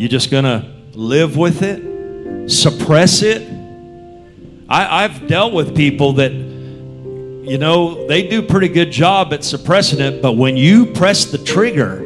[0.01, 2.49] You just going to live with it?
[2.49, 3.47] Suppress it?
[4.67, 9.99] I, I've dealt with people that, you know, they do pretty good job at suppressing
[9.99, 12.01] it, but when you press the trigger,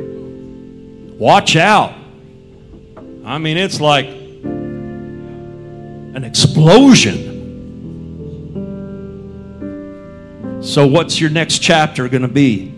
[1.17, 1.93] watch out.
[3.23, 7.31] I mean, it's like an explosion.
[10.61, 12.73] So, what's your next chapter going to be?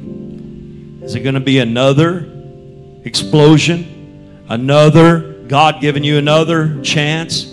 [1.01, 2.31] Is it going to be another
[3.03, 3.96] explosion?
[4.49, 7.43] Another God giving you another chance?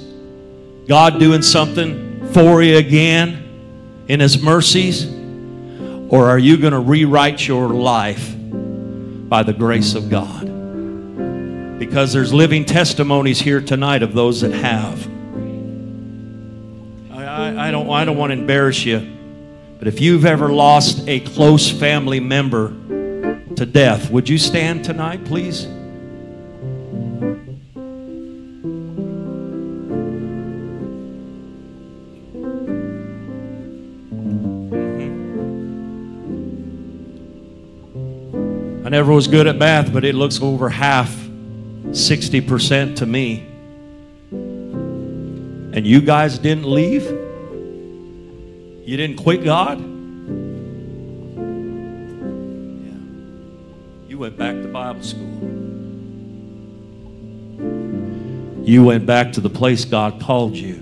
[0.86, 5.06] God doing something for you again in His mercies?
[6.08, 8.34] Or are you going to rewrite your life
[9.28, 10.42] by the grace of God?
[11.78, 15.08] Because there's living testimonies here tonight of those that have.
[17.10, 19.10] I, I, don't, I don't want to embarrass you.
[19.78, 25.24] But if you've ever lost a close family member to death, would you stand tonight,
[25.24, 25.66] please?
[38.94, 43.44] Never was good at math, but it looks over half, 60% to me.
[44.30, 47.02] And you guys didn't leave?
[47.02, 49.80] You didn't quit God?
[49.80, 49.86] Yeah.
[54.06, 55.40] You went back to Bible school.
[58.64, 60.74] You went back to the place God called you.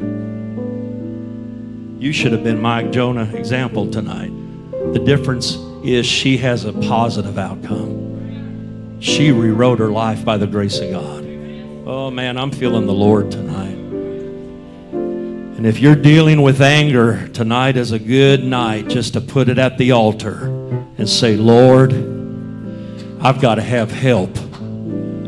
[1.98, 4.32] You should have been Mike Jonah example tonight.
[4.92, 8.01] The difference is she has a positive outcome.
[9.02, 11.24] She rewrote her life by the grace of God.
[11.84, 13.74] Oh man, I'm feeling the Lord tonight.
[14.92, 19.58] And if you're dealing with anger, tonight is a good night just to put it
[19.58, 20.44] at the altar
[20.98, 21.92] and say, Lord,
[23.20, 24.30] I've got to have help.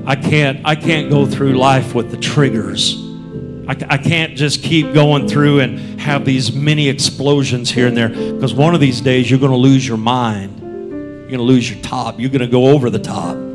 [0.06, 2.96] I can't, I can't go through life with the triggers.
[3.66, 8.10] I, I can't just keep going through and have these mini explosions here and there
[8.10, 10.60] because one of these days you're going to lose your mind.
[10.60, 12.20] You're going to lose your top.
[12.20, 13.53] You're going to go over the top.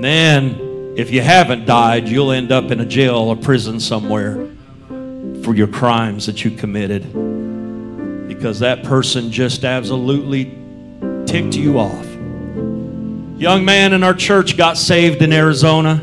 [0.00, 4.48] And then, if you haven't died, you'll end up in a jail or prison somewhere
[5.44, 7.02] for your crimes that you committed
[8.26, 10.56] because that person just absolutely
[11.26, 12.06] ticked you off.
[13.38, 16.02] Young man in our church got saved in Arizona.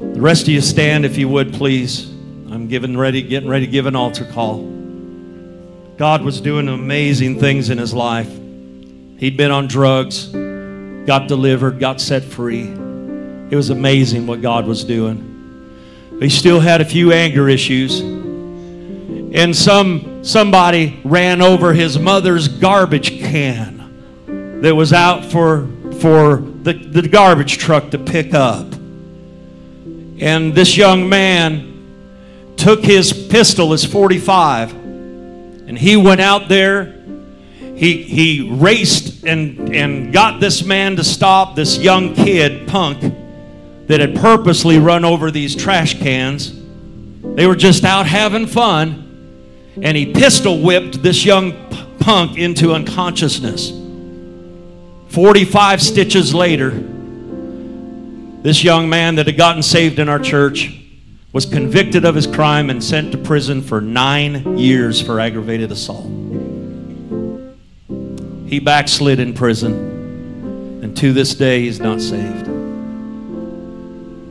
[0.00, 2.08] The rest of you stand if you would, please.
[2.50, 4.62] I'm giving ready, getting ready to give an altar call.
[5.98, 8.30] God was doing amazing things in his life.
[9.18, 10.32] He'd been on drugs,
[11.08, 12.64] got delivered, got set free.
[12.64, 16.18] It was amazing what God was doing.
[16.20, 18.00] He still had a few anger issues.
[18.00, 25.66] And some somebody ran over his mother's garbage can that was out for
[25.98, 28.70] for the, the garbage truck to pick up.
[30.20, 36.97] And this young man took his pistol, his 45, and he went out there.
[37.78, 43.00] He, he raced and, and got this man to stop, this young kid, punk,
[43.86, 46.52] that had purposely run over these trash cans.
[47.22, 49.04] They were just out having fun.
[49.80, 51.52] And he pistol whipped this young
[52.00, 53.70] punk into unconsciousness.
[55.10, 56.70] 45 stitches later,
[58.42, 60.76] this young man that had gotten saved in our church
[61.32, 66.06] was convicted of his crime and sent to prison for nine years for aggravated assault.
[68.48, 72.46] He backslid in prison, and to this day, he's not saved.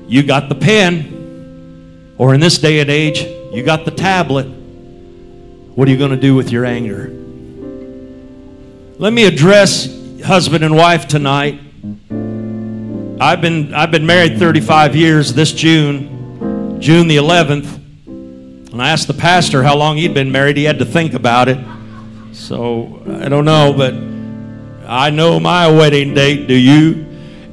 [0.10, 3.22] You got the pen, or in this day and age,
[3.54, 4.46] you got the tablet.
[4.48, 7.10] What are you going to do with your anger?
[8.98, 9.88] Let me address
[10.24, 11.60] husband and wife tonight.
[13.20, 17.76] I've been I've been married 35 years this June, June the 11th.
[18.72, 20.58] And I asked the pastor how long he'd been married.
[20.58, 21.58] He had to think about it.
[22.38, 23.94] So I don't know, but
[24.88, 26.48] I know my wedding date.
[26.48, 27.06] Do you?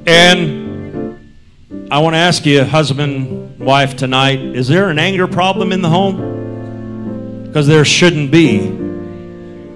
[0.07, 5.81] And I want to ask you, husband, wife, tonight is there an anger problem in
[5.81, 7.45] the home?
[7.45, 8.69] Because there shouldn't be.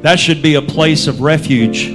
[0.03, 1.89] That should be a place of refuge.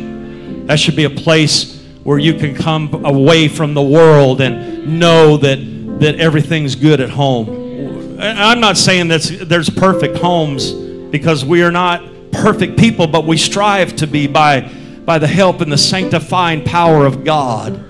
[0.68, 5.38] That should be a place where you can come away from the world and know
[5.38, 5.60] that,
[6.00, 8.20] that everything's good at home.
[8.20, 13.38] I'm not saying that there's perfect homes because we are not perfect people, but we
[13.38, 14.62] strive to be by,
[15.06, 17.90] by the help and the sanctifying power of God.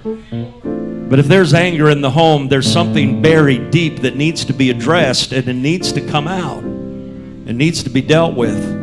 [1.10, 4.70] But if there's anger in the home, there's something buried deep that needs to be
[4.72, 6.64] addressed and it needs to come out.
[6.64, 8.82] It needs to be dealt with.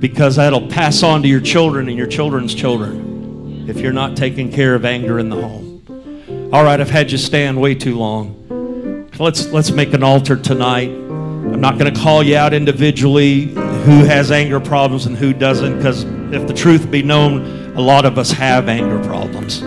[0.00, 4.52] because that'll pass on to your children and your children's children if you're not taking
[4.52, 6.50] care of anger in the home.
[6.52, 9.08] All right, I've had you stand way too long.
[9.18, 10.90] Let's let's make an altar tonight.
[10.90, 13.54] I'm not going to call you out individually
[13.84, 18.04] who has anger problems and who doesn't because if the truth be known, a lot
[18.04, 19.60] of us have anger problems.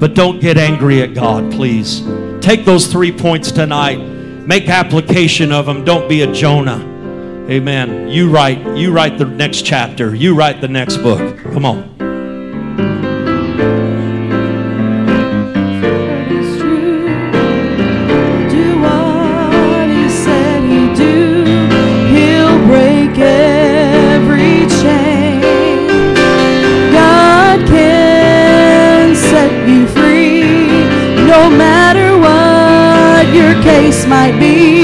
[0.00, 2.02] But don't get angry at God, please.
[2.40, 3.98] Take those 3 points tonight.
[3.98, 5.84] Make application of them.
[5.84, 6.86] Don't be a Jonah.
[7.50, 8.08] Amen.
[8.08, 10.14] You write, you write the next chapter.
[10.14, 11.38] You write the next book.
[11.38, 12.09] Come on.
[33.90, 34.79] Case might be.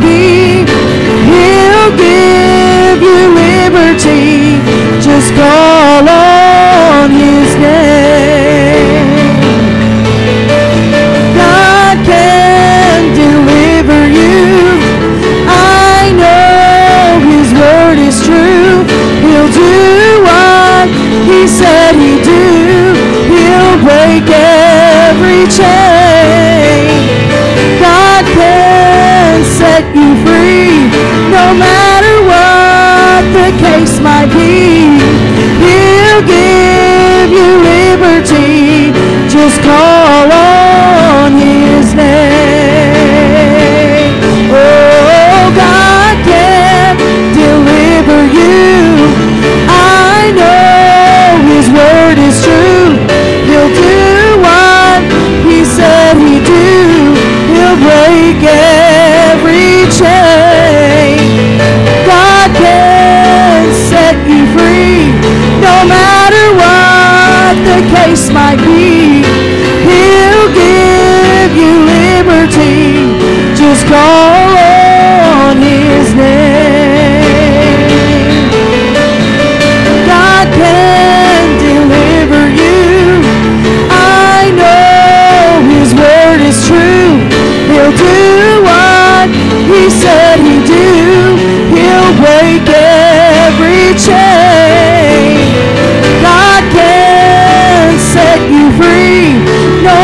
[0.00, 0.64] Be.
[1.30, 4.60] He'll give you liberty.
[5.00, 9.06] Just call on His name.
[11.36, 14.80] God can deliver you.
[15.48, 18.84] I know His word is true.
[19.24, 20.88] He'll do what
[21.28, 22.94] He said He'd do.
[23.32, 25.85] He'll break every chain.
[30.26, 30.90] Free,
[31.30, 34.98] no matter what the case might be.
[35.64, 38.92] He'll give you liberty.
[39.30, 39.95] Just call
[68.64, 69.22] be.
[69.88, 73.12] He'll give you liberty.
[73.54, 77.26] Just call on His name.
[80.06, 83.22] God can deliver you.
[83.90, 87.18] I know His word is true.
[87.70, 89.28] He'll do what
[89.70, 90.25] He said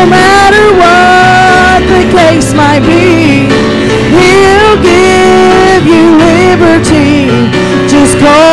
[0.05, 3.47] matter what the case might be.
[4.17, 7.49] He'll give you liberty.
[7.87, 8.52] Just call